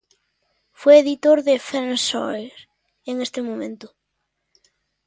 Fue 0.71 0.97
editor 0.97 1.43
de 1.43 1.59
"France 1.59 2.01
Soir" 2.05 2.51
en 3.05 3.21
este 3.21 3.43
momento. 3.43 3.93